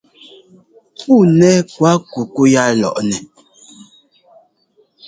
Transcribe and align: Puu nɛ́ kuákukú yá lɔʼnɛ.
Puu 0.97 1.19
nɛ́ 1.37 1.53
kuákukú 1.73 2.41
yá 2.53 2.63
lɔʼnɛ. 2.81 3.17